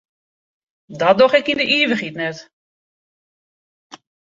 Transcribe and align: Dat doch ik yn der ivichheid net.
Dat 1.01 1.17
doch 1.19 1.35
ik 1.39 1.47
yn 1.51 1.59
der 1.61 1.71
ivichheid 1.77 2.15
net. 2.21 2.37